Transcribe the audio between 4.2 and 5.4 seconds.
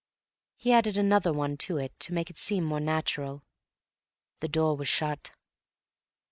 The door was shut.